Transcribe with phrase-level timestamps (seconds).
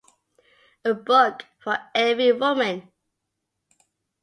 [0.83, 2.91] A Book for Every Woman.